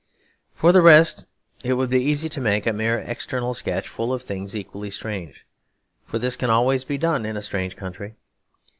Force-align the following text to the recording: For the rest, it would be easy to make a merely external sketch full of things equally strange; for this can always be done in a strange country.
For 0.55 0.71
the 0.71 0.81
rest, 0.81 1.27
it 1.63 1.73
would 1.73 1.91
be 1.91 2.01
easy 2.01 2.27
to 2.27 2.41
make 2.41 2.65
a 2.65 2.73
merely 2.73 3.05
external 3.05 3.53
sketch 3.53 3.87
full 3.87 4.11
of 4.11 4.23
things 4.23 4.55
equally 4.55 4.89
strange; 4.89 5.45
for 6.07 6.17
this 6.17 6.35
can 6.35 6.49
always 6.49 6.83
be 6.83 6.97
done 6.97 7.23
in 7.23 7.37
a 7.37 7.41
strange 7.43 7.75
country. 7.75 8.15